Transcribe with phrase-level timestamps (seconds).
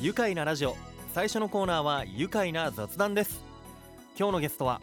[0.00, 0.78] 愉快なラジオ。
[1.12, 3.44] 最初のコーナーは愉快な雑談です。
[4.18, 4.80] 今日のゲストは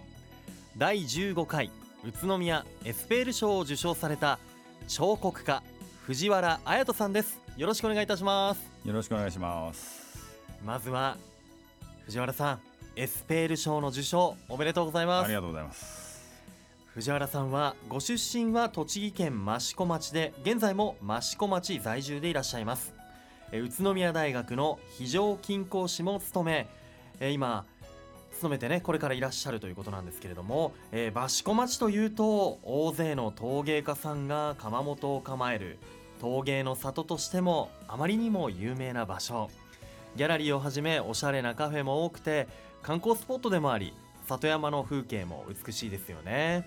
[0.78, 1.72] 第15回
[2.06, 4.38] 宇都宮エスペール賞を受賞された
[4.88, 5.64] 彫刻家
[6.06, 7.40] 藤原彩人さんです。
[7.58, 8.62] よろしくお願いいたします。
[8.86, 10.20] よろしくお願いします。
[10.64, 11.18] まずは
[12.06, 12.60] 藤原さん
[12.96, 15.26] エスペール賞の受賞おめでとうございます。
[15.26, 16.30] ありがとうございます。
[16.94, 22.94] 藤原さんはご出身は栃木県益子町で現在も益子町在住でいらっしゃいます。
[22.94, 22.97] え
[23.52, 26.68] 宇都宮大学の非常勤講師も務め
[27.20, 27.66] え今
[28.34, 35.80] 勤めてねこれからいらっしゃるということなんですけれども、えー、益子町というと大勢の陶芸家さんが窯元を構える
[36.22, 39.50] 陶芸の里としてもあまりにも有名な場所。
[40.16, 42.48] ギャラリーをはじめおしゃれなカフェも多くて
[42.82, 43.94] 観光スポットでもあり
[44.26, 46.66] 里山の風景も美しいですよね。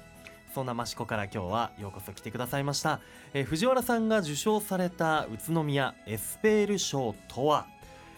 [0.54, 3.00] そんな益子から今日はようこそ来てくださいました、
[3.34, 7.66] えー、藤原さんが受賞された宇都宮エスペール賞とは？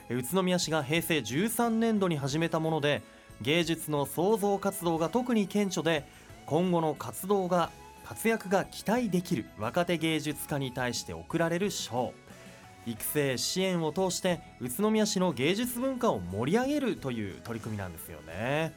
[0.08, 3.02] 宇都宮市が平成13年度に始めたもので
[3.40, 6.06] 芸術の創造活動が特に顕著で
[6.46, 7.70] 今後の活動が
[8.04, 12.12] 活躍が期待できる若手芸術家に対して贈られる賞。
[12.84, 18.74] 育成支援を通して宇都宮市の芸術文化を盛り上げるという取り組みなんですよね。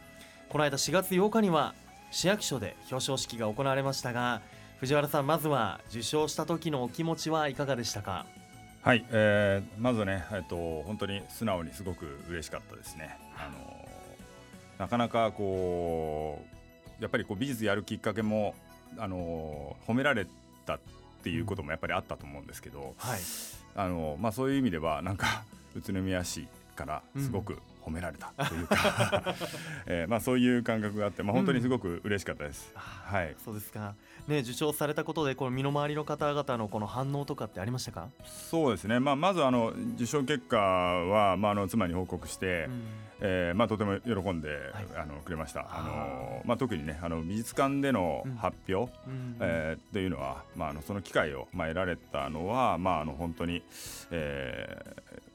[0.50, 1.74] この間4月8日には
[2.12, 4.42] 市役所で表彰式が行われましたが
[4.80, 8.26] 藤原さんまずは受賞した時のお気持ちはいかがでしたか？
[8.82, 13.18] はい、えー、まずね、えっと、本当に素直にすごく嬉しかったですね。
[13.38, 13.88] あの
[14.78, 16.44] なかなかこ
[17.00, 18.54] うやっぱりこう美術やるきっかけも
[18.98, 20.28] あの褒められ
[20.66, 20.80] たっ
[21.24, 23.20] ていうこともやっぱりあったと思うんですけど、はい、
[23.76, 25.44] あのまあ、そういう意味ではなんか
[25.76, 29.34] 宇都宮市からすごく褒められたというか、うん、
[29.86, 32.72] えー、まあ、そういう感覚があって、まあ、本当にすごく嬉しかったです。
[32.74, 33.94] うん、はい、そうですか。
[34.28, 38.08] ね、受賞されたことでこの身の回りの方々のこの反応とかってありましたか？
[38.26, 42.84] そうですね、まあ、まずあの受賞結果は、まあ、あの妻に報告して、うん、
[43.22, 44.62] えー、まあ、とても喜んで、はい、
[44.98, 45.68] あのくれました。
[45.70, 53.62] あの、まあ、特にねあの美術館での発表、うん、えー、というのは、まあ、あのその機会を、まあ、得られたのは、まあ、あの本当に、
[54.10, 54.84] え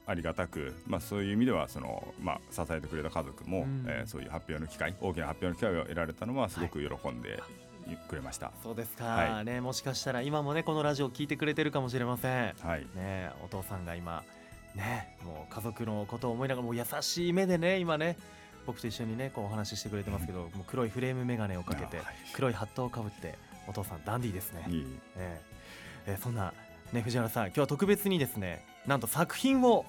[0.11, 7.41] ありがたく、まあ、そういう意味ではその、まあ、支えてくれた家族も、うん、えー、そういう発表の機会大きな発表の機会を得られたのはすごく喜んで、
[8.07, 8.51] くれました。
[8.63, 14.23] そうですか、はい、ねもしかしたら今もねこのラジオ聞いてくれてるかもしれません、はい、ねお父さんが今
[14.75, 18.17] ねもう家族のことを思いながらもう優しい目でね今ね
[18.65, 23.35] 僕と一緒にねこうお話ししてくれてますけど、うん、もう黒いフレーム眼鏡をかけて、はい、黒いハットをかぶって
[23.67, 24.65] お父さんダンディーですね。
[24.69, 24.85] いい。
[25.17, 26.53] えー、えー、そんな
[26.93, 29.85] ね藤原さん今日は特別にですねなんと作品を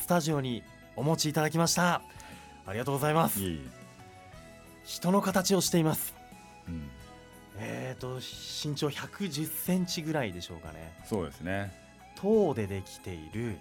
[0.00, 0.62] スタジオに
[0.96, 2.02] お持ちいただきました。
[2.66, 3.40] ありがとうございます。
[4.84, 6.14] 人の形をしています、
[6.66, 6.88] うん、
[7.58, 10.98] えっ、ー、と身長110センチぐらいでしょうかね。
[11.04, 11.72] そうですね。
[12.16, 13.58] 塔でできている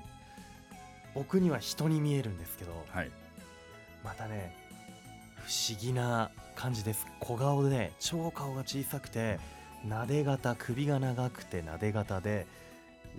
[1.13, 3.11] 僕には人に見えるんですけど、はい、
[4.03, 4.55] またね
[5.35, 7.07] 不思議な感じです。
[7.19, 9.39] 小顔で超顔が小さくて
[9.83, 12.47] なで型首が長くてなで型で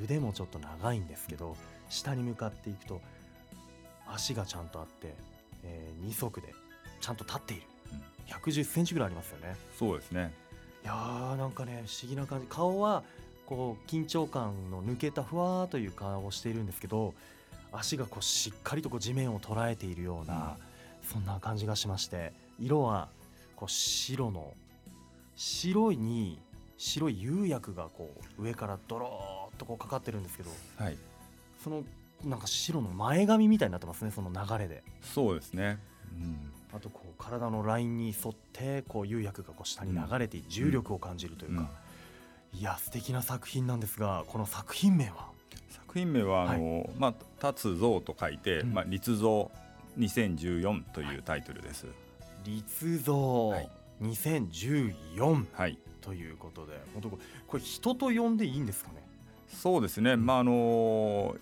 [0.02, 1.56] 腕もちょっと長いんですけど
[1.88, 3.00] 下に向かっていくと
[4.06, 5.14] 足がちゃんとあって、
[5.64, 6.54] えー、2足で
[7.00, 7.62] ちゃんと立っている、
[7.92, 9.56] うん、110センチぐらいありますよね。
[9.78, 10.32] そうですね。
[10.84, 12.46] いやーなんかね不思議な感じ。
[12.48, 13.02] 顔は
[13.46, 17.14] こう緊張感の抜けたふわーという顔をしているんですけど
[17.72, 20.56] 足がこうしっかりとこう地面を捉えているような、
[21.02, 23.08] うん、そんな感じがしまして色は
[23.56, 24.52] こう白の
[25.36, 26.38] 白いに
[26.76, 30.96] 白い釉薬がこう上からドローっとこうかかってるんですけど、はい、
[31.62, 31.84] その
[32.24, 34.82] なんか白の前髪みたいになってますねその流れで。
[35.02, 35.78] そうですね、
[36.12, 41.70] うん、あとこう体のラインに沿ってこう釉薬がこう下に流れて重力を感じるというか、
[42.54, 45.28] うん、いや素敵な作品なんですがこの作品名は？
[45.70, 49.50] 作品名はあの、はい、まあ、立つ像と書いて、うん、まあ、立像
[49.98, 51.86] 2014というタイトルです。
[52.44, 53.54] 立像
[54.02, 56.74] 2014、はい、ということで。
[56.92, 57.08] 本当
[57.46, 59.07] これ人と呼んでいいんですかね？
[59.48, 61.36] そうですね、まああの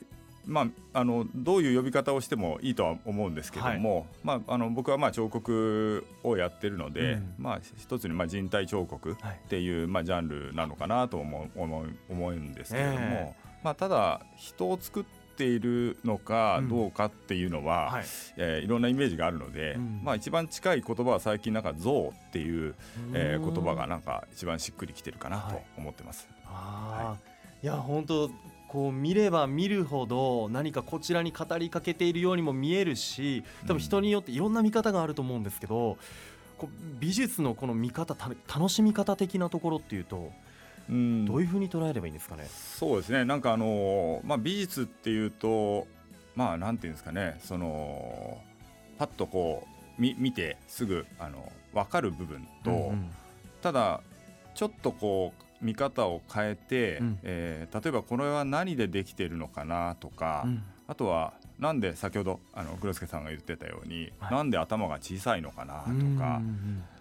[0.47, 9.17] まあ、あのどういう呼び方をしてもいいとは思うんですけども、はい、まあ、あの僕はまあ彫刻をやってるので、うん、まあ、一つにまあ人体彫刻っ
[9.49, 15.05] ていう、はい、まあ、ジャンルなのかなと思う思う思うんですけれども、えー、まあ、ただ人を作っ
[15.37, 18.05] ているのかどうかっていうのは、うんはい。
[18.37, 22.77] えー、いろんなイメージがあるので、うん、まあ、一番近い言葉は最近なんか「像」っていう、
[23.13, 26.29] えー、言葉がなんか一番しっくりきてるかなと思ってます。
[26.45, 27.36] はい、
[27.67, 28.31] いや本当
[28.69, 35.99] こう見れば見るほど何かこちらに語りかけているようにも見えるし多分人によっていろんな見方があると思うんですけど、
[36.59, 38.17] こう美術のこの見方
[38.47, 40.31] 楽しみ方的なところっていうと
[40.89, 42.47] うん、どういうふうに捉えればいいんですかね？
[42.49, 43.25] そうですね。
[43.25, 45.89] なんかあの、まあ、美術っていうと
[46.37, 47.41] まあなんていうんですかね。
[47.43, 48.41] その
[48.97, 49.67] パッとこ
[49.99, 53.11] う見見てすぐあの分かる部分と、うんうん、
[53.61, 54.03] ただ
[54.55, 66.41] ちょっとこう見方を変えて、うん、えー、例えばこれは何でできているのかなとか、うん、あとはなんで先ほどあの黒助さんが言ってたように、はい、なんで頭が小さいのかなとか、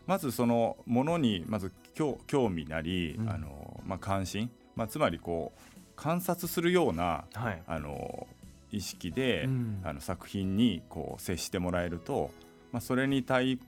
[0.08, 2.18] まずそのものにまず興
[2.50, 8.28] 味なり、うん、あのまあ、関心、まあ、つまりこう観察するような、はい、あの
[8.72, 12.32] 意識で、うん、あの作品にこう接してもらえると、
[12.72, 13.60] まあ、それに対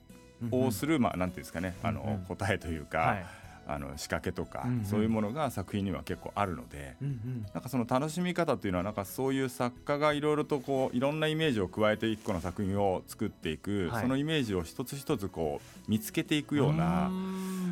[0.50, 3.26] 応する、うん、まあ、なんていうんですかね、あの答えというか、はい
[3.68, 17.10] あの仕掛けとか、うんうん、そういうものが作品には結構あるので、うんうん、なんかその楽しみ方っていうのはなんかそういう作家がいろいろとこういろんなイメージを加えて一個の作品を作っていく、はい、そのイメージを一つ一つこう見つけていくような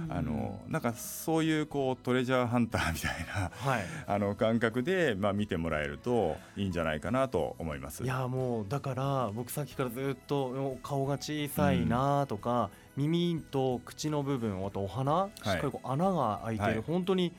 [0.08, 8.04] あのなんかそういうこうトレジャーハンターみたいな、はい、あの感覚でまあ見てもらえるといいんじゃないかなと思います。
[8.04, 17.32] いやもうだから僕さっきからずっと顔が小さいなとか、うん耳と口の部分あとお鼻、しっかりこう穴が開いてる、はい、本当に、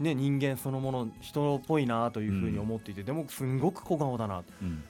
[0.00, 4.84] ね、人間そのもの人っぽいなというふうに思っていて、うん、でもすんごく小顔だな、うん、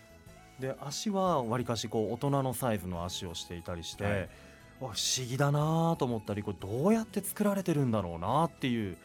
[0.58, 4.28] で足はわりかしこう大人のサイズの足をしていたりして、はい、
[4.80, 4.94] 不思
[5.28, 8.96] 議だなと思ったりこれどうやって作られてるんだろうなっていう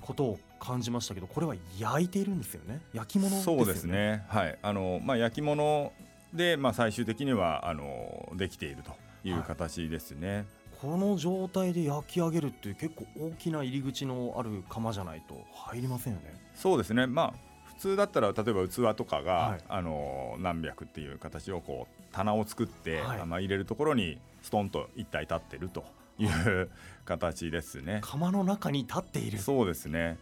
[0.00, 2.80] ことを感じましたけどこれは焼いているんですよね。
[2.92, 4.24] 焼き物、ね、そうですね。
[4.28, 4.58] はい。
[4.60, 5.92] あの、まあ、焼き物
[6.34, 8.90] で、まあ、最終的にはあのできていると
[9.24, 10.36] いう形ですね。
[10.36, 10.44] はい、
[10.80, 16.34] この状態で焼き上げるって結構大きな入り口のある窯じゃないと入りませんよね。
[16.54, 17.06] そうですね。
[17.06, 25.84] まあ普通だったら例えば器とかが、はい、あの何百っていう形をこう棚を作って、はい、まあ入れるところにストンと一体立ってると。
[26.18, 26.68] いう
[27.04, 30.18] 形ですね窯の中に立っているそうですね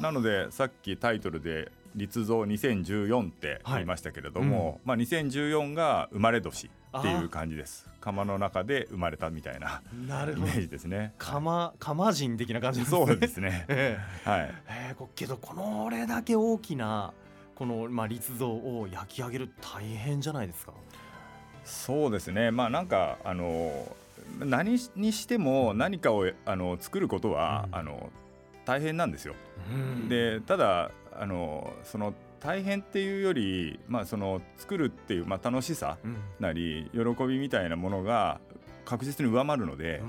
[0.00, 7.86] なのでさっきタイトルで立像2014って言いましたけれども、はいうん、まあ、2014が生まれ年っていう感じです。
[8.00, 9.96] 釜の中で生まれたみたいなイ
[10.40, 11.12] メージですね。
[11.18, 13.06] 釜釜人的な感じですね。
[13.06, 17.12] そうですね、 えー、はい、えー、けどこのれだけ大きな
[17.54, 20.72] この、まあ、立像を焼き上げる大変じゃないですか？
[21.64, 22.50] そうですね。
[22.50, 23.96] まあなんかあの
[24.38, 28.10] 何にしても何かをあの作ることは、うん、あの
[28.68, 29.34] 大変なんですよ。
[29.72, 35.96] うん、でただあのその大変っていうより、まあ、その作るっていう、まあ、楽しさ
[36.38, 38.40] なり、喜びみたいなものが
[38.84, 40.02] 確実に上回るので、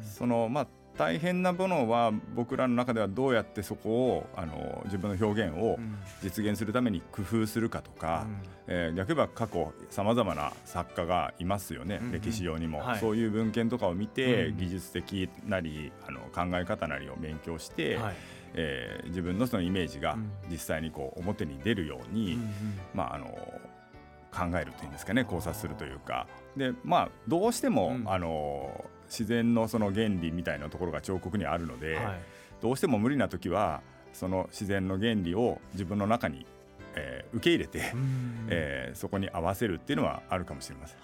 [0.00, 0.66] そのまあ
[0.96, 5.78] 大変なものは僕らの中ではどうやってそこをあの自分の表現を
[6.22, 8.26] 実現するために工夫するかとか、
[8.68, 18.14] うん、えー、逆に言えば過去さまざまな作家がいますよね、うんうん、歴史上にも、はい、そういう文献とかを見て、うん、技術的なりあの考え方なりを勉強して、はい、
[18.54, 20.16] えー、自分のそのイメージが
[20.48, 22.50] 実際にこう表に出るように、うんうん、
[22.94, 23.26] まああの
[24.34, 26.26] 考えるというんですかね考察するというか。
[26.56, 32.20] でまあどうしても、あの自然のその原理みたいなところが彫刻にあるので、はい、
[32.60, 36.46] どうしても無理な時はその自然の原理を自分の中に、
[36.94, 37.92] えー、受け入れて、
[38.48, 40.98] えー、そこに合わせるっていうのはあるかもしれません。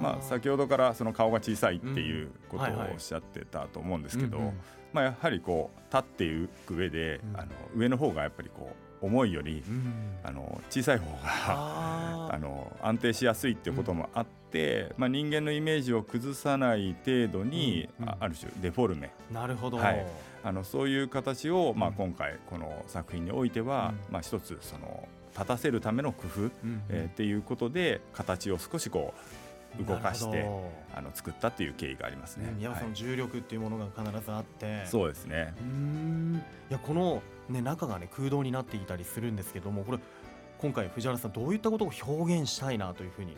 [0.00, 4.52] まあ、先ほどからその顔が小さいっていうことをおっしゃってたと思うんですけど、
[4.92, 9.92] まあ、やはりこう立っていく上で、あの上の方がやっぱりこう重いより、うん、
[10.24, 11.18] あの小さい方が
[12.34, 19.10] あの安定しやすいっていうこともあって、うん、まあ、人間のイメージを崩さない程度に、うん、ある種デフォルメ。
[19.32, 20.06] なるほど、はい、
[20.42, 29.20] あのそういう形を、まあ、今回この作品においては、まあ、一つその立たせるための工夫、うん、えー、っていうことで形を少しこう
[29.86, 30.48] 動かして
[30.94, 32.52] あの作ったっていう経緯がありますね。
[32.56, 35.54] 宮本さん、重力っていうものが必ずあって、そうですね。
[35.60, 36.42] うん。
[36.70, 39.98] いやこのね、中が、ね、空洞になっていたりするんですけどもこれ
[40.58, 43.36] 今回藤原さんどういったことを表現したいなというふうに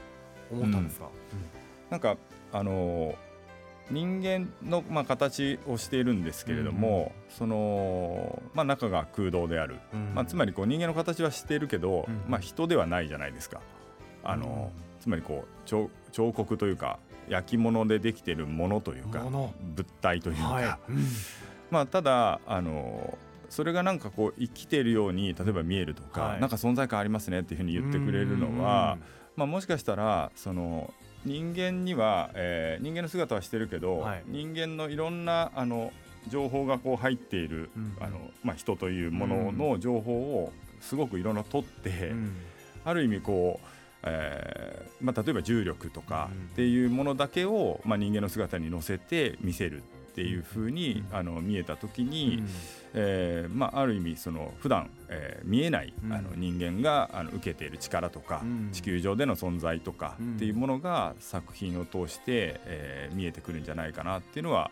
[0.50, 1.38] 思ったんですか、うん。
[1.38, 1.44] うん、
[1.90, 2.16] なんか
[2.52, 3.14] あの
[3.90, 13.60] 人間の、まあ、形をしているんですけれども、うん、そのまあ、中が空洞である、うん、まあ、つまりこう人間の形はしているけど、うん、まあ、人ではないじゃないですか。
[14.22, 14.70] あの
[15.00, 15.68] つまりこう
[16.10, 16.98] 彫彫刻というか
[17.28, 19.52] 焼き物でできているものというか物。
[20.00, 20.78] 体というか、はい、
[21.70, 28.98] まあ、ただあのそれがなんかこう生きているように例えば見えるとか、はい、なんか存在感ありますねっていうふうに言ってくれるのは、
[29.36, 30.92] まあ、もしかしたらその
[31.24, 35.92] 人間には、えー、人間の姿はしてるけど、はい、人間のいろんなあの
[36.28, 42.36] 情報がこう入っている、うん、あのまあ、人というものの情報をすごくいろんな取って、うん、
[42.84, 43.66] ある意味こう
[44.02, 52.48] えーまあ、例えば重力とかっていうものだけを、まあ、人間の姿に乗せて見せるっていうふうに、あの見えた時に、うん、
[52.94, 58.42] えー、まあ、ある意味その普段、えー、見えない、あの人間があの受けている力とか、
[58.72, 64.70] 地球上での存在とかっていうものが作品を通して、えー、見えてくるんじゃないかなっていうのは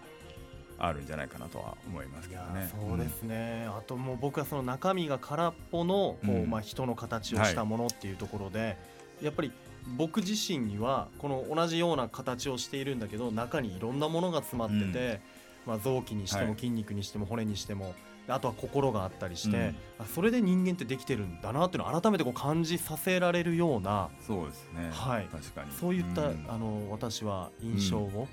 [0.78, 2.70] あるんじゃないかなとは思いますけどね。
[2.70, 8.76] そうですね、うん、あともう僕はその中身が空っぽのこう、うん、まあ、人の形をしたものっていうところで、はい、
[9.22, 9.52] やっぱり
[9.96, 15.20] 僕自身にはこの同じような形をしているんだけど中にいろんなものが詰まってて、
[15.66, 17.94] うん、まあ、臓器にしても筋肉にしても骨にしても、
[18.28, 25.72] あとは心があったりして、うん、それで人間ってできてるんだなっていうのを改めてこう感じさせられるようなそうですね、はい、確かに。
[25.72, 28.28] そういった、うん、あの私は印象を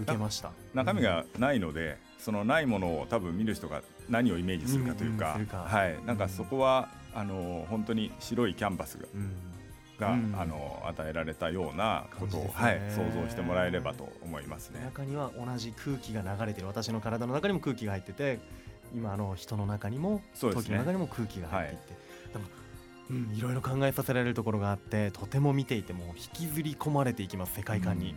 [0.00, 9.06] 受けました、中身がないので、そのないものを多分見る人が何をイメージするかというか,、はい、なんかそこは、あの本当に白いキャンバスが。
[9.98, 14.80] が、うん、あの与えられたようなことを、ね、はい、想像してもらえればと思いますね。
[14.84, 16.66] 中には同じ空気が流れてる。
[16.66, 18.38] 私の体の中にも空気が入ってて
[18.94, 21.92] 今あの人の中にも、ね、時の中にも空気が入っていて、
[22.38, 22.44] はい。
[23.08, 28.10] うん、いろいろ考えさせられるところがあってとても見ていても引きずり込まれていきます世界観に。
[28.10, 28.16] うん。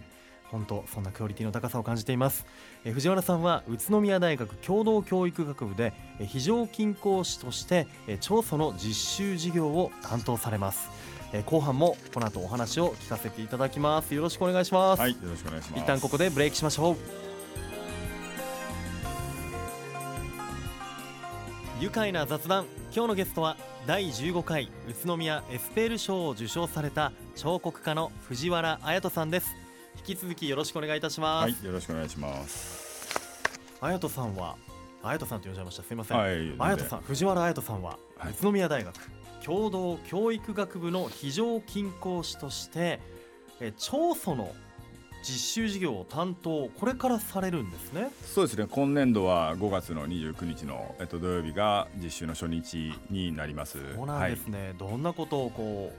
[0.51, 2.45] 本当そんなクオリティの高さを感じています、
[2.83, 10.89] え藤原さんは宇都宮大学共同教育学部で、え非常勤講師として、え調査の実習事業を担当されます、
[11.31, 14.13] え後半もこの後お話を聞かせていただきます。
[14.15, 14.99] よろしくお願いします。
[14.99, 15.81] はいよろしくお願いします。
[15.81, 16.95] 一旦ここでブレイクしましょう。
[21.79, 22.65] 愉快な雑談。
[22.93, 23.55] 今日のゲストは
[23.85, 29.55] 第15回宇都宮エスペール賞を受賞された彫刻家の藤原綾人さんです。
[29.99, 31.43] 引き続きよろしくお願いいたします。
[31.43, 32.89] はい、よろしくお願いします。
[33.81, 34.57] 綾人さんは、
[35.03, 35.83] 綾人さんと呼んじゃいました。
[35.83, 36.17] すみません。
[36.17, 38.93] はい、綾人さん、藤原綾人さんは、はい、宇都宮大学
[39.45, 42.99] 共同教育学部の非常勤講師として、
[43.59, 44.53] え長祖の
[45.21, 48.09] 実習授業を担当これからされるんですね。
[48.23, 48.67] そうですね。
[48.69, 53.79] 今年度は5月の29日の、えっと、土曜日が実習の初日になります。
[53.95, 55.91] そうなんですね、はい、どんなことをこ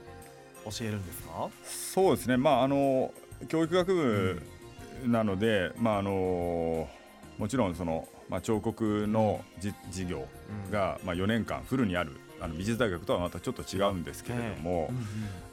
[0.65, 1.49] う教えるんですか？
[1.63, 2.37] そうですね。
[2.37, 3.13] まああの
[3.47, 4.41] 教育学部
[5.05, 6.87] なので、まああの
[7.37, 10.27] もちろんその、まあ、彫刻のじ、授業
[10.71, 14.89] が、まあ、4年間フルにあるあの美術大学とはまたちょっと違うんですけれども、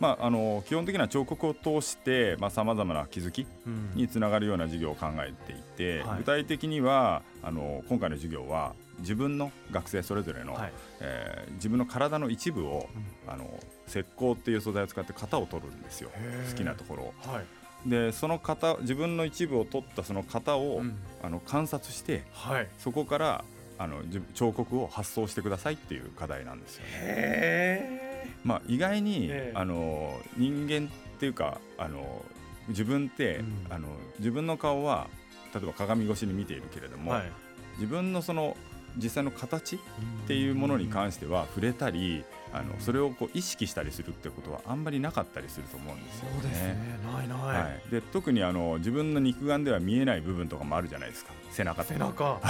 [0.01, 3.47] まあ、あの基本的な彫刻を通してさまざ、まな気づき
[3.95, 12.89] につながるような授業を考えていて、具体的にはあの今回の授業は自分の学生それぞれの、はい、えー、自分の体の一部を、
[13.27, 16.11] うん、あの石膏っていう素材を使って型を取るんですよ。
[16.51, 17.15] 好きなところを。
[17.19, 17.45] はい。
[17.87, 23.45] でその型自分の一部を取ったその型を、うん、あの観察して、はい、そこから
[23.79, 24.03] あの
[24.35, 28.09] 彫刻を発想してくださいっていう課題なんですよね。
[28.45, 32.25] まあ、意外にあの人間っていうかあの
[32.69, 35.09] 自分って、うん、あの自分の顔は
[35.55, 37.31] 例えば鏡越しに見ているけれども、はい、
[37.77, 38.57] 自分のその
[38.97, 39.79] 実際の形っ
[40.27, 46.31] ていうものに関しては触れたりあのそれをこう意識したりするってことはあんまりなかったりすると思うんですよね。
[46.35, 46.99] そうですね。
[47.13, 51.33] ないない、はい、で特にあの自分の肉眼では見えない部分とかもあるじゃないですか。
[51.51, 51.95] 背中とか。
[51.95, 52.25] 背中。
[52.25, 52.41] は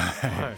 [0.50, 0.56] い。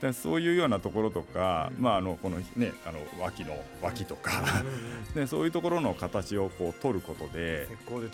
[0.00, 4.42] でそういうようなところとか、うん、まあ、あのこのねあの脇の脇とか、
[5.14, 7.68] でそういうところの形をこう取ることで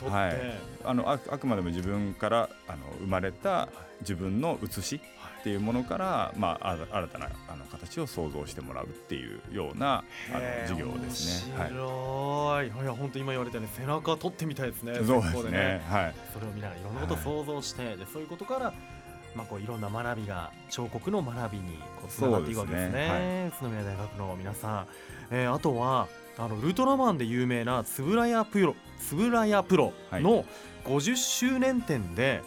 [0.08, 3.68] はい、あのああくまでも自分からあの生まれた
[4.00, 5.00] 自分の写し
[5.40, 10.02] っていうものから、まあ、新たなあの形を想像してもらうっていうような
[10.32, 11.54] あの授業ですね。
[11.58, 11.78] 面白
[12.64, 14.94] い、はい、いや本当今言われたように背中取ってみたいですね。
[14.96, 15.50] そうですね。
[15.50, 16.14] ねはい。
[16.32, 18.72] それを見ながらいろんなことを想像して、はい、でそういうことから
[19.34, 22.90] まあこういろんな学びが彫刻の学びにこうつながっていくわけですね。
[22.90, 24.86] すねはい、宇都宮大学の皆さん、
[25.30, 26.08] えー、あとは
[26.38, 28.74] あのウルトラマンで有名な円谷プロ
[29.12, 30.44] 円谷プロの
[30.84, 32.42] 50周年展で。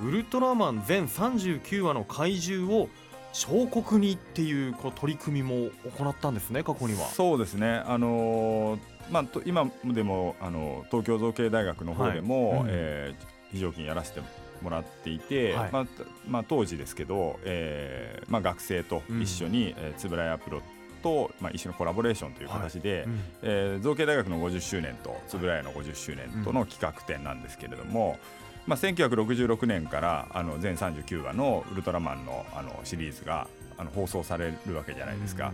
[0.00, 2.88] ウルトラマン全39話の怪獣を
[3.34, 7.08] 彫刻にっていうこう取り組みも行ったんですね過去には。
[7.08, 7.82] そうですね。
[7.84, 12.60] あのー、まあ今でもあの東京造形大学の方でも、はい。
[12.60, 14.20] うん、えー、非常勤やらせて
[14.62, 15.86] もらっていて、はい、まあ
[16.28, 20.62] まあ、当時ですけど、えーまあ、学生と一緒に、うん、えー、円谷プロ
[21.02, 23.02] と、まあ、一緒のコラボレーションという形で、はい。
[23.04, 28.16] うん、えー、造形大学の50周年と円谷の50周年との企画展なんですけれども、
[28.66, 35.52] まあ、1966年からあの全39話の「ウルトラマンの」あのシリーズがあの放送されるわけじゃないですか。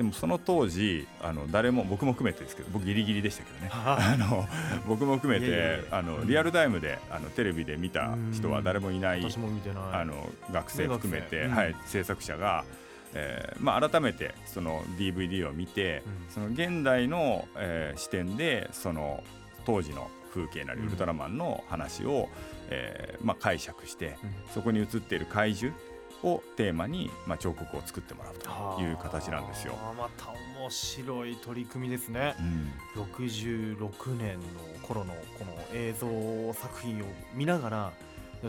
[0.00, 3.68] でもその当時あの誰も僕も含めてですけど僕ギリギリでしたけどね。
[3.74, 4.48] あの
[4.86, 9.22] 僕も含めてあのリアルタイムであのテレビで見た人は誰もいない
[9.92, 12.64] あの学生含めて、はい、制作者が、
[13.12, 19.22] えーまあ、改めてその DVD を見て、その現代の、えー、視点でその
[19.66, 22.28] 当時の風景なりウルトラマンの話を、
[22.68, 24.16] えーまあ、解釈して、
[24.54, 25.76] そこに映っている怪獣
[26.22, 29.74] をテーマに、まあ、彫刻を作ってもらうという形なんですよ。
[29.96, 32.34] また面白い取り組みですね。
[32.96, 33.02] うん。
[33.02, 34.46] 66年の
[34.82, 37.92] 頃のこの映像作品を見ながら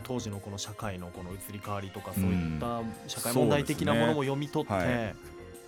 [0.03, 5.15] 当時のこの社会のこの移り変わりとかそういった社会問題的なものも読み取って、そうですね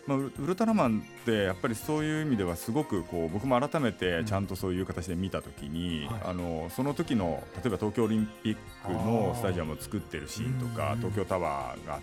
[0.06, 6.22] まあ、ウルトラマンってやっぱりそういう意味ではすごくこう僕も改めてちゃんとそういう形で見たときに、はい。
[6.26, 10.98] あのその時の例えば東京オリンピックのスタジアムを作ってるシーンとかうん。
[11.00, 12.00] 東京タワーが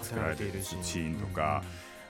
[0.00, 1.62] 作られてるシーンとか、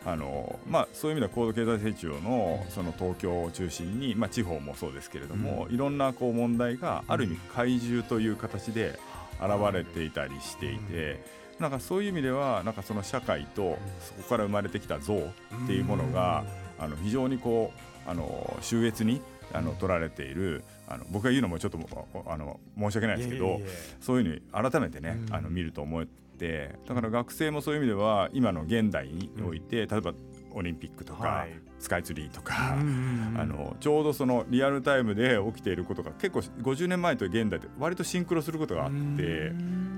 [0.06, 8.98] あのまあ、そういう意味では高度経済成長のその東京を中心に、まあ、地方もそうですけれども、いろんなこう問題がある意味怪獣という形で
[9.40, 11.43] 現れていたりしていて。
[11.58, 16.44] なんかそういう意味ではなんかその社会とそこから生まれてきた像っていうものが
[16.78, 17.73] あの非常にこ
[18.06, 19.20] うあの秀逸に
[19.52, 21.78] あの取られているあの僕が言うのもちょっと
[22.26, 23.61] あの申し訳ないですけど
[24.00, 25.34] そういうふうに改めてねうん。
[25.34, 30.12] あの見ると思ってだから学生もそういう意味では今の現代において例えば
[30.54, 31.50] オリンピックとかはい。
[31.78, 39.52] スカイツリーとかうん あのちょうどそのリアルタイムで起きていることが結構50年前と現代で割とシンクロすることがあって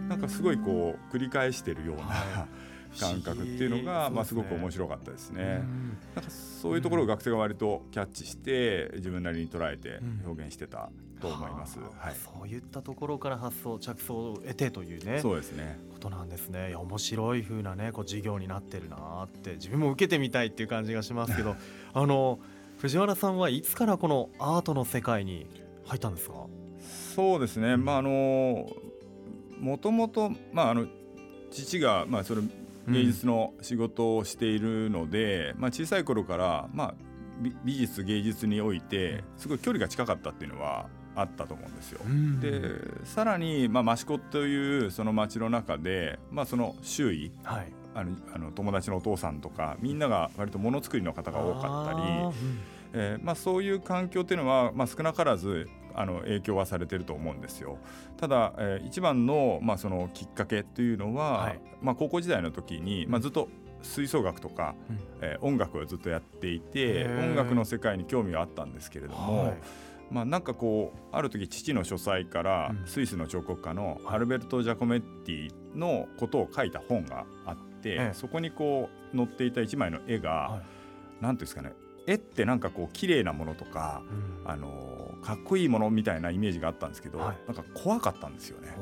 [0.09, 2.49] なんかすごいこう繰り返しているような、は
[2.99, 5.63] 感覚っていうのが、まあ、すごく面白かったですね。
[6.15, 11.79] なんかそういうところを学生が割とキャッチして自分なりに捉えて表現してたと思います。
[11.79, 15.79] はい、そういったところから発想着想を得てというねそうですね。
[15.93, 21.57] ことなんですねいや面白い風なねこう授業になってるなーって自分も受けてみたいっていう感じがしますけど
[21.95, 22.39] あの
[22.79, 25.47] 藤原さんはいつからこのアートの世界に
[25.87, 26.47] 入ったんですか？
[27.15, 27.77] そうですね。
[27.77, 28.71] まああの
[29.59, 30.87] もともとまああの
[31.51, 32.43] 父がまあそれ
[32.89, 36.95] 芸術の仕事をしているので、まあ小さい頃からまあ
[37.41, 42.01] 美美術芸術においてすごい距離が近かったっていうのはあったと思うんですよ。
[42.05, 42.41] うん。
[42.41, 42.61] で
[43.05, 47.73] さらに、まあ、益子というその町の中で、まあ、その周囲はい。
[47.95, 52.33] あのあの友達のお父さんとかみんなが割とものづくりの方が多かったりあー、
[52.93, 57.79] えーまあ、そういう環境っていうのは、まあ、少なからずあの影響はされてると思うんですよ。
[58.19, 61.61] ただ、えー一番の,、まあそのきっかけというのは、はい。
[61.81, 63.49] まあ、高校時代の時に、まあ、ずっと
[63.81, 64.99] 吹奏楽とか、うん。
[65.23, 69.57] えー音楽をずっとやっていて音楽の世界に興味があったんですけれども、はい
[70.11, 72.87] まあ、なんかこうある時父の書斎からうん。
[72.87, 78.15] スイスの彫刻家のアルベルト・ジャコメッティのことを書いた本があって、ええ。
[78.15, 80.63] そこにこう載っていた一枚の絵が、は
[81.21, 81.73] なんていうんですかね
[82.07, 84.03] 絵ってなんかこう綺麗なものとか、
[84.45, 84.51] うん。
[84.51, 87.37] あのーかっこいいものみたいなイメージがあったんですけど、はい。
[87.49, 88.77] なんか怖かったんですよね。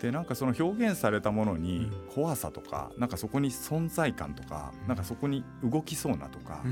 [0.00, 6.62] でなんかその表現されたものにう怖さとか、なんかそこに存在感とか、なんかそこに動きそうなとか、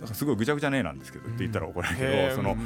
[0.00, 2.56] うんなんかすごいぐちゃぐちゃな絵なんですけど、って言ったら怒られるけど、その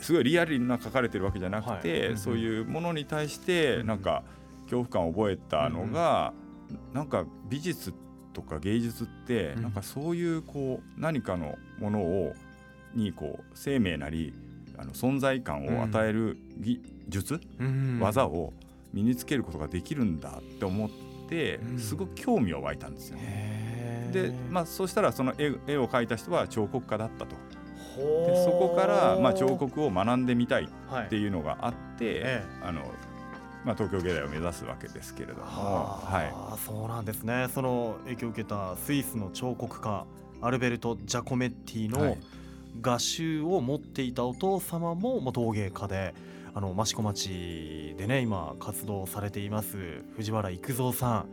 [0.00, 2.18] すごいリアルな描かれてるわけじゃなくて、はい。
[2.18, 4.22] そういうものに対してなんか
[4.64, 6.32] 恐怖感を覚えたのが、
[6.92, 7.94] なんか美術
[8.32, 9.62] とか芸術って、うん。
[9.62, 12.32] なんかそういうこう何かのものを
[12.94, 14.34] にこう生命なり
[14.76, 18.52] あの存在感を与える技術、うん技を
[18.92, 20.90] 身につけることができるんだって思っ
[21.28, 21.78] て、うん。
[21.78, 23.53] すごく興味を湧いたんですよね。
[24.22, 27.36] でまあそうしたらその絵絵を描いた人は彫刻家だったと。
[27.96, 31.06] でそこから、まあ、彫刻を学んでみたいはい。
[31.06, 32.80] っていうのがあって、えあの
[33.64, 37.46] まあ、東京芸大を目指すわけですけれども、ははあ、そうなんですね。
[37.54, 40.06] その影響を受けたスイスの彫刻家
[40.40, 42.18] アルベルト・ジャコメッティい、の、はい。
[42.80, 46.14] 画集を持っていたお父様も陶芸家で
[46.54, 51.26] あの益子町でね今活動されています藤原育三さん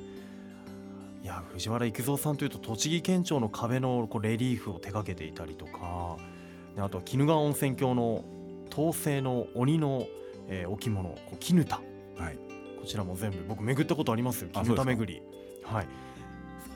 [1.24, 6.18] いや藤原育三さんというと栃木県庁の壁のこうレリーフを手掛けていたりとか
[6.76, 8.24] であとは鬼怒川温泉郷の
[8.70, 10.08] 陶製の鬼の、
[10.48, 11.76] えー置物こう絹田。
[12.18, 12.38] はい。
[12.80, 14.50] こちらも全部僕巡ったことありますよ。
[14.54, 15.22] あ絹田巡り。
[15.64, 15.86] はい。
[15.86, 15.90] こ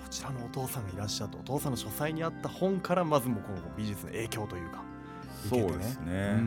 [0.09, 4.83] ちらのお父さんがいらっしゃってお父さんの書斎にあった本からまずもこう美術の影響というか
[5.47, 5.69] 受けてね。
[5.71, 6.39] そうですね、うん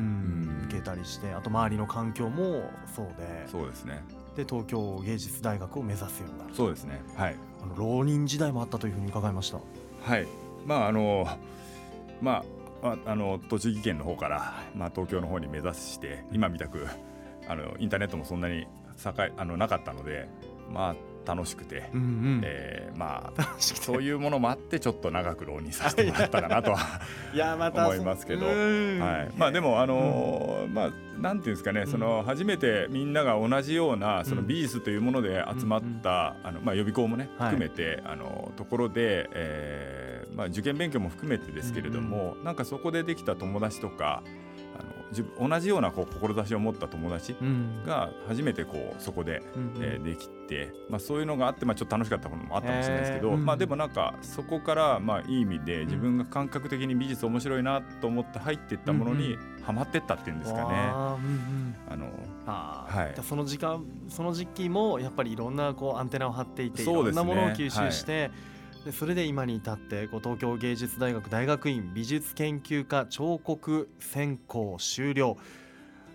[0.60, 0.64] うん。
[0.66, 3.48] 受けたりしてあと周りの環境もそうで。
[3.50, 4.04] そうですね。
[4.36, 7.00] で東京芸術大学を目指すようになるそうですね。
[7.16, 7.36] はい
[7.76, 9.58] 浪人時代もあったというふうに伺いました。
[10.02, 10.26] はい。
[10.66, 11.26] まああの
[12.20, 12.44] ま
[12.82, 16.86] あああの栃木県の方から、まあ、東京の方に目指して今みたく
[17.48, 18.66] あのインターネットもそんなに栄
[19.18, 20.28] えあのなかったので
[20.72, 20.96] まあ
[21.28, 22.40] 楽しくて、うんうん。
[22.44, 27.00] えーまあそういうものもあってちょっと長く浪人させてもらったかなとは
[27.32, 28.46] いやまた思いますけど。
[28.46, 28.98] うん。
[28.98, 44.22] はい、まあでもあのーまあなんていうんですかね、その初めてみんなが同じようなその美術というもので集まった、あのまあ予備校もねはい含めて、あのところで、えーまあ受験勉強も含めてですけれども、なんかそこでできた友達とか
[45.38, 47.34] 同じようなこう志を持った友達
[47.86, 60.64] が初めてこうそこで、うん、えー、できて、まあ、そういうのがあって、まあ、ちょっと楽しかったものもあったかもしれないですけど、まあ、でもなんかそこからまあいい意味で自分が感覚的に美術面白いなと思って入っていったものにはまってったっていうんですかね。
[60.66, 61.16] あ
[61.96, 62.10] の
[62.46, 68.20] はい、その時間その時期もやっぱりいろんなこうアンテナを張っていて、いろんなものを吸収して。
[68.20, 68.30] はい
[68.84, 75.36] でそれで今に至ってこう東京芸術大学大学院美術研究科彫刻専攻修了。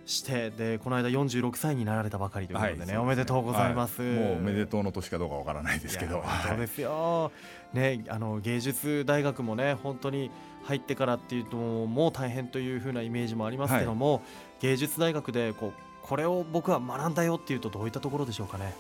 [0.05, 6.23] してでこの間46歳になられたばかりということでね、はい、おめでとうございます、はい、もうおめでとうの年かどうかわからないですけど。
[6.45, 7.31] そうですよ、
[7.73, 10.29] ね、あの芸術大学もね本当に
[10.63, 14.21] 入ってからっていうともう大変というふうなイメージもありますけども、はい、
[14.61, 18.73] 芸術大学でこうこれを僕は学んだよっていうとどういったところでしょうかね。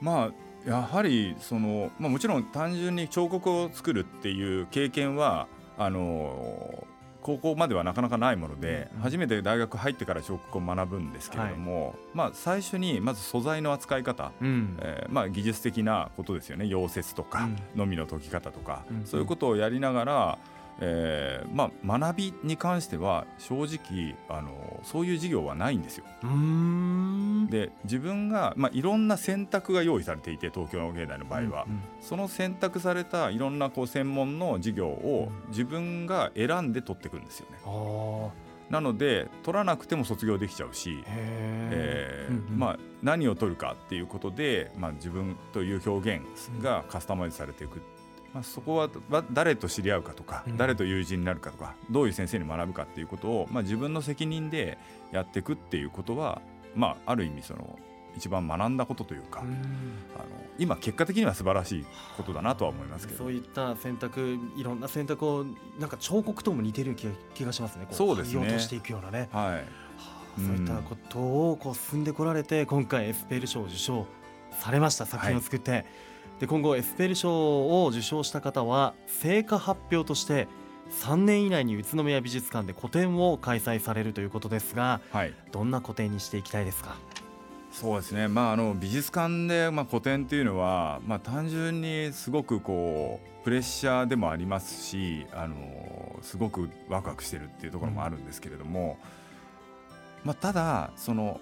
[0.00, 0.30] まあ
[0.66, 6.86] やはりその、まあ、もちろん単純に彫刻を作るっていう経験はあの
[7.22, 16.64] 高校まではなかなかないもので、うん、初めて大学入ってから彫刻を学ぶんですけれども、はい、まあ、最初にまず素材の扱い方、うん、えー、まあ、技術的なことですよね。
[16.64, 20.38] 溶接とか、のみの解き方とか、うん、そういうことをやりながら
[20.80, 26.04] えーまあ、学びに関しては正直あのそういう授業はないんですよ。
[27.50, 37.58] で自分が、まあ、いろんな選択が用意されていて東京芸大の場合は、うんうん、その選択されたいろんなこう専門の授業を自分が選んで取っていくんですよね。
[38.70, 46.24] なので取らなくても卒業できちゃうし、えー、まあ、何を取るかっていうことで、まあ、自分という表現
[46.62, 47.80] がカスタマイズされていく
[48.34, 48.90] まあ、そこは
[49.32, 54.78] 誰と知り合うかとか、うん、誰と友人になるかとかどういう先生に学ぶかっていうことを、まあ、自分の責任で
[55.12, 56.42] やっていくっていうことは、
[56.74, 57.78] まあ、ある意味その
[58.16, 60.24] 一番学んだことというか、うん、あの
[60.58, 61.86] 今結果的には素晴らしい
[62.16, 65.46] ことだなとは思いますけどそういった選択いろんな選択を
[65.78, 67.86] なんか彫刻とも似てる気気がしますね。
[67.90, 68.52] そうですね。
[68.52, 69.60] としていくようなね、は
[70.36, 74.06] い、そういったことをこう進んでこられて今回エスペール賞を受賞
[74.58, 75.70] されました作品を作って。
[75.70, 75.86] はい
[76.38, 80.46] で今後エスペル賞を受賞した方は成果発表として
[81.02, 86.96] 3年以内に宇都宮美術館で個展を開催されるということですが、はい、どんな個展にしていきたいですか？
[87.70, 98.98] そうですね、まあ、あの美術館で、まあ、個展っていうのは、まあ、単純にすごくこうプレッシャーでもありますしあのすごくワクワクしてるっていうところもあるんですけれども、
[100.22, 101.40] うん、まあ、ただその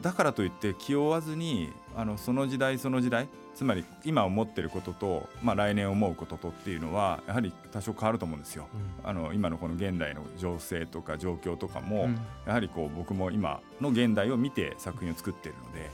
[0.00, 8.66] だからといって気負わずにあのその時代その時代つまり今思ってることと、まあ、来年思うこととっていうのはやはり多少変わると思うんですよ。
[9.02, 15.90] うん、あの今のこの現代の情勢とか状況とかも、うん、やはりこう僕も今の現代を見て作品を作っているので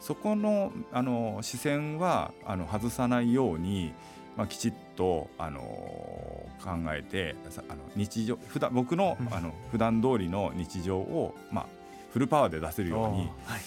[0.00, 3.92] そこのあの視線はあの外さないように、
[4.36, 7.36] まあ、きちっとあの考えて
[7.68, 11.66] あの日常普段僕の,、あの普段通りの日常を、まあ、
[12.14, 13.60] フルパワーで出せるように、はい、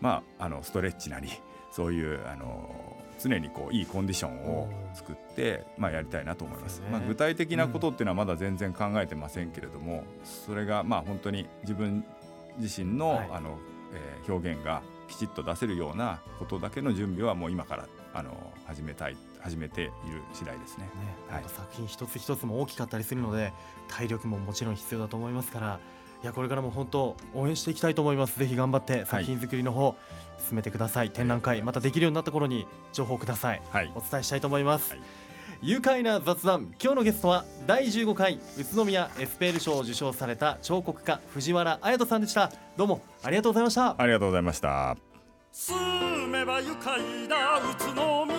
[0.00, 1.30] まあ、あのストレッチなり。
[1.70, 6.82] そういうあの常にこういいコンディションを作って、まあ、やりたいなと思います。
[6.90, 12.04] まあ、具体的なことっていうのはまだ全然考えてませんけれども、それがまあ本当に自分
[12.58, 13.58] 自身の,、あの
[13.92, 18.32] えー、表現がきちっと出せるようなことだけの準備はもう今からあの
[18.66, 19.92] 始めたい始めている
[20.32, 20.84] 次第ですね。
[20.84, 20.90] ね
[21.28, 23.52] はい、作品一つ一つも大きかったりするので
[23.88, 25.80] 体力ももちろん必要だと思いますから。
[26.22, 28.38] いやこれからも本当応援していきたいと思います。
[28.38, 29.96] ぜひ頑張って作品作りの方、
[30.46, 31.10] 進めてください。
[31.10, 35.00] 展覧会またできるようになった頃に情報ください、はい、お伝えしたいと思います、はい、
[35.62, 42.50] 愉快な雑談今日のゲストは第15回宇都宮エスペール賞を受賞された彫刻家藤原彩人さんでした。
[42.76, 43.94] どうもありがとうございました。
[44.00, 44.96] ありがとうございました。
[45.52, 48.29] 住めば愉快な宇都宮